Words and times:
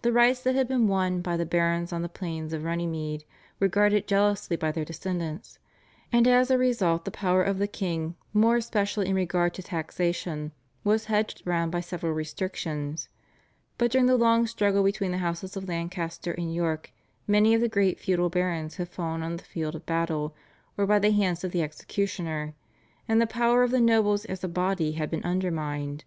The 0.00 0.10
rights 0.12 0.40
that 0.42 0.56
had 0.56 0.66
been 0.66 0.88
won 0.88 1.20
by 1.20 1.36
the 1.36 1.46
barons 1.46 1.92
on 1.92 2.02
the 2.02 2.08
plains 2.08 2.52
of 2.52 2.64
Runnymede 2.64 3.22
were 3.60 3.68
guarded 3.68 4.08
jealously 4.08 4.56
by 4.56 4.72
their 4.72 4.84
descendants, 4.84 5.60
and 6.10 6.26
as 6.26 6.50
a 6.50 6.58
result 6.58 7.04
the 7.04 7.12
power 7.12 7.44
of 7.44 7.58
the 7.60 7.68
king, 7.68 8.16
more 8.32 8.56
especially 8.56 9.06
in 9.06 9.14
regard 9.14 9.54
to 9.54 9.62
taxation, 9.62 10.50
was 10.82 11.04
hedged 11.04 11.42
round 11.46 11.70
by 11.70 11.80
several 11.80 12.12
restrictions. 12.12 13.08
But 13.78 13.92
during 13.92 14.06
the 14.08 14.16
long 14.16 14.48
struggle 14.48 14.82
between 14.82 15.12
the 15.12 15.18
houses 15.18 15.56
of 15.56 15.68
Lancaster 15.68 16.32
and 16.32 16.52
York 16.52 16.90
many 17.28 17.54
of 17.54 17.60
the 17.60 17.68
great 17.68 18.00
feudal 18.00 18.30
barons 18.30 18.78
had 18.78 18.88
fallen 18.88 19.22
on 19.22 19.36
the 19.36 19.44
field 19.44 19.76
of 19.76 19.86
battle 19.86 20.34
or 20.76 20.86
by 20.88 20.98
the 20.98 21.12
hands 21.12 21.44
of 21.44 21.52
the 21.52 21.62
executioner, 21.62 22.54
and 23.06 23.20
the 23.22 23.28
power 23.28 23.62
of 23.62 23.70
the 23.70 23.80
nobles 23.80 24.24
as 24.24 24.42
a 24.42 24.48
body 24.48 24.90
had 24.98 25.08
been 25.08 25.22
undermined. 25.22 26.02